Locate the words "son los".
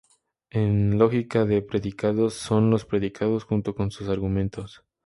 2.33-2.85